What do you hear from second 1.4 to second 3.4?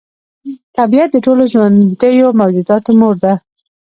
ژوندیو موجوداتو مور ده.